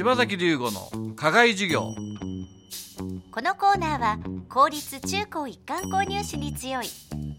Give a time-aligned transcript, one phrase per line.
[0.00, 1.94] 柴崎龍吾の課外授業。
[3.30, 4.18] このコーナーは
[4.48, 6.86] 公立中高一貫購入士に強い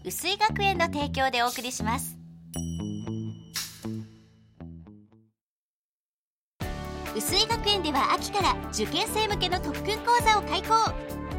[0.04, 2.16] 薄井学園の提供でお送りします。
[7.16, 10.68] 薄井学園では秋から受験生向けの特訓講座を開講。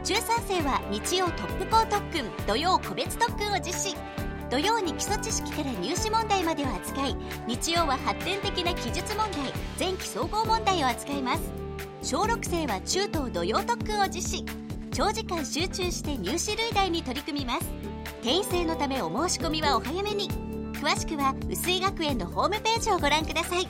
[0.04, 3.96] 中3生は日曜トップ校特訓土曜個別特訓を実施。
[4.50, 7.16] 土曜に基礎知識から入試問題までを扱い
[7.48, 11.42] 日曜は発展的な記述問題前期総合問題を扱います。
[12.02, 14.46] 小6生は中等土曜特訓を実施。
[14.92, 17.66] 長時間集中して入試類題に取り組みます。
[18.22, 20.30] 定員制のためお申し込みはお早めに。
[20.74, 23.68] 詳しくは薄井学園のホームページをご覧ください。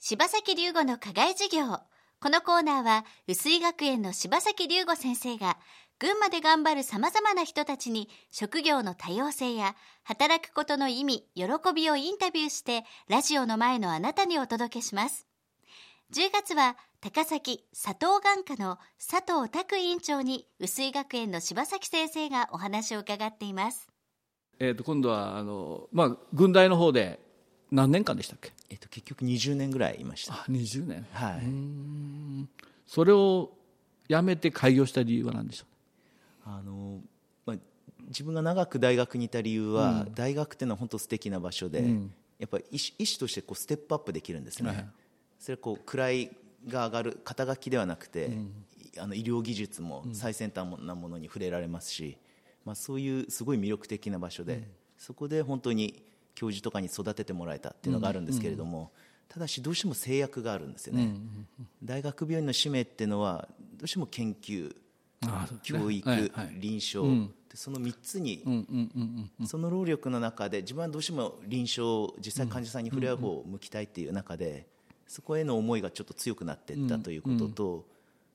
[0.00, 1.78] 柴崎龍吾の課外授業。
[2.20, 5.56] このコーナーは薄井学園の柴崎龍吾先生が
[6.00, 15.26] 群馬で頑張る様々な人たちに職業の多様性や働くことの意味、喜びをインタビューしてラジオの前のあなたにお届けします。
[16.14, 23.88] 10月は高崎佐藤眼科の佐藤拓委員長に薄井学園の柴崎先生がお話を伺っています。
[24.60, 27.18] えー、と今度はあの、まあ、軍大の方で
[27.72, 28.52] 何年間でしたっけ？
[28.70, 30.34] えっと、結局20年ぐらいいました。
[30.34, 32.48] あ20年はい。
[32.86, 33.50] それを
[34.06, 35.64] やめて開業した理由は何でしょ
[36.48, 37.00] あの、
[37.44, 37.56] まあ、
[38.08, 41.84] 自分が長く大学にいた理由は、大学っていうのは本当素敵な場所で、
[42.38, 44.68] やっぱり医師医師としてこうステップアップできるんですね。
[44.70, 44.88] はい
[45.38, 46.30] それはこう位
[46.66, 48.30] が上がる肩書きではなくて、
[48.98, 52.18] あの医療技術も最先端なものに触れられますし、
[52.64, 56.02] まあ、そういうすごい魅力的な場所で、そこで本当に
[56.34, 58.90] 教授とかに育ててもらえたっていうのがあるんですけれども、
[59.28, 61.14] ただしどうしても制約があるんですよね、
[61.84, 64.74] 大学病院の使命っていうのはどうしても研究
[65.62, 66.56] 教育、はいはい。
[66.58, 67.02] 臨床、
[67.48, 68.42] でその3つに、
[69.46, 74.66] その労力の中で自分はどうしても臨床実際患者さんに触れ合う方を向きたいっていう中で、
[75.06, 77.86] そこへの思いがちょっと強くなっていったということと、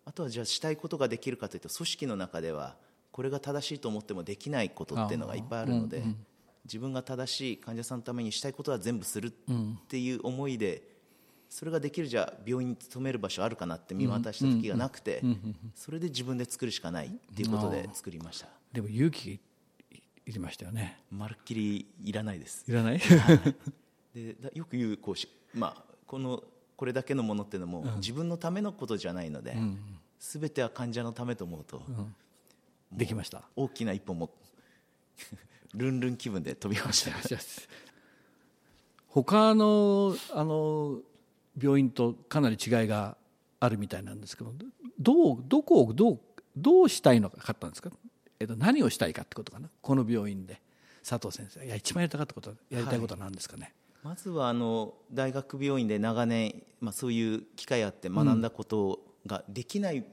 [0.06, 2.76] あとはじゃあしたいことができるかというと組織の中では
[3.12, 6.04] これが正しいと思ってもできないことっていうのがいっぱいあるので、
[6.66, 9.32] 自分が正しい患者さんのためにしたいことは全部するっ
[9.88, 10.82] ていう思いで、
[11.54, 15.22] それができるじゃあ病院に勤める場所あるかなって見渡した時がなくて、
[15.76, 18.48] それで自分で作るしかないっていうことで作りました。
[18.72, 19.40] でも勇気い
[20.26, 21.00] りましたよね。
[21.12, 22.66] まるっきりいらないです。
[22.68, 23.00] いらない？
[24.16, 26.44] でだよく言うこうし、まあ、この
[26.76, 29.56] これだけのものっていうのも、自分のためのことじゃないので、
[30.18, 31.84] すべては患者のためと思うと、
[32.92, 33.44] できました？
[33.56, 34.32] 大きな一歩も
[35.76, 37.12] ルンルン気分で飛びました。
[37.12, 37.18] よ
[39.08, 41.00] 他のあの
[41.62, 43.18] 病院とかなり違いが
[43.60, 44.54] あるみたいなんですけど
[45.00, 46.20] どうどこをどう
[46.56, 47.90] どうしたいのかったんですか、
[48.40, 49.70] えっと、何をしたいかってことかな？
[49.82, 50.62] この病院で。
[51.08, 51.66] 佐藤先生。
[51.66, 60.06] いや一番やりたかったことやりたいことは何ですかね、まずはあの大学病院で長年、まあ、そういう機会あって学んだことができない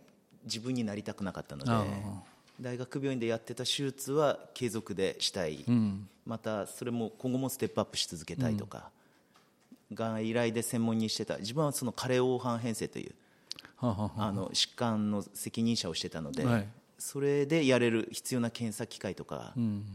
[0.45, 1.85] 自分になりたくなかったので、あ
[2.61, 5.65] 大学病院でやってた手術は継続でしたい、
[6.27, 8.91] またそれも今後もステップアップし続けたいとか、
[9.93, 11.39] 外来で専門にしてた。
[11.39, 13.15] 自分はその加齢黄斑変性という
[13.77, 16.69] はあはあはあの疾患の責任者をしてたので、はい。
[16.99, 19.55] それでやれる必要な検査機械とか、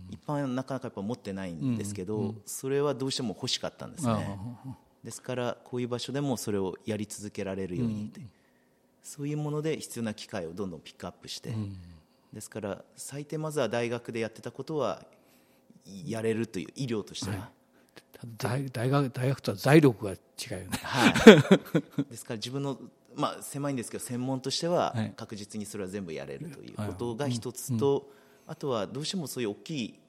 [0.09, 4.39] 一般はなかなかやっぱ持ってないんですけど、それはどうしても欲しかったんですね。
[5.03, 8.22] ですからこういう場所でもそれをやり続けられるようにって、
[9.03, 11.53] そういうもので必要な機会をどんどんピックアップして、
[12.33, 15.06] ですから最低まずは大学でやってたことは
[16.07, 17.51] やれるという医療としては、
[18.38, 20.67] 大大学大学とは財力が違うよね。
[20.81, 21.13] はい、
[22.09, 22.79] ですから自分の、
[23.16, 25.13] まあ、狭いんですけど専門としてははい。
[25.16, 28.09] 確実にそれは全部やれるということが一つと、
[28.47, 30.00] あとはどうしてもそういう大きい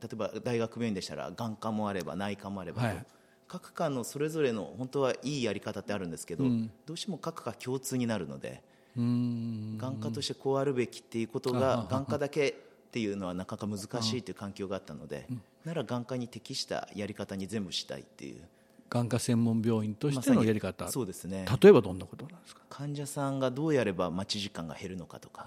[0.00, 3.06] 例えば大学病院でしたら眼科もあれば内科もあればと、はい。
[3.48, 6.44] 各科のそれぞれの本当はいいやり方ってあるんですけど、
[6.86, 8.62] どうしても各科共通になるので
[8.96, 15.26] 眼科としてこうあるべきっていうことが眼科だけっていうのはなかなか難しいという環境があったので、
[15.64, 18.42] なら眼科に適したやり方に全部したいっていう。
[18.90, 21.46] 眼科専門病院としてのやり方、そうですね。
[21.62, 22.60] 例えばどんなことなんですか？
[22.68, 25.46] 患者さんがどうやれば待ち時間が減るのかとか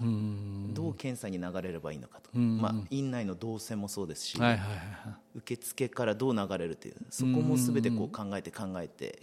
[0.74, 5.38] どう検査に流れればいいのかとか、まあ、院内の動線もそうですし、はいはいはいはい。
[5.38, 9.22] 受付からどう流れるというそこも全てこう考えて考えて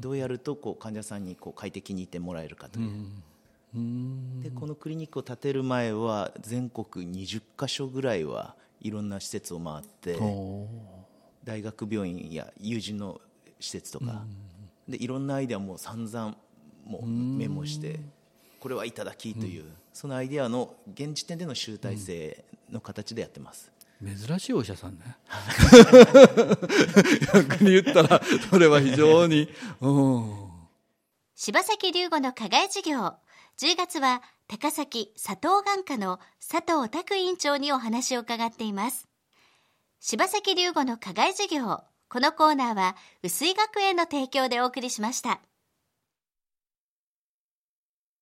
[0.00, 3.06] どうやるとこう患者さんにこう快適にいてもらえるかという。
[4.40, 10.16] でこのクリニックを建てる前は全国20カ所ぐらいはいろんな施設を回って
[11.42, 13.20] 大学病院や友人の
[13.58, 14.22] 施設とか、
[14.88, 16.36] でいろんなアイデアも散々
[16.86, 17.98] もうメモして
[18.60, 23.72] これはいただきという、そのアイデアの現時点での集大成の形でやってます、
[24.02, 25.16] 珍しいお医者さんね。
[27.32, 28.20] 逆に言ったら
[28.50, 29.48] それは非常に。
[29.80, 30.44] うん。
[31.36, 33.14] 柴崎龍吾の課外授業
[33.60, 39.08] 10月は高崎佐藤眼科の佐藤拓院長にお話を伺っています。
[40.00, 45.40] 柴崎龍吾の課外授業このコーナーは薄井学園の提供でお送りしました。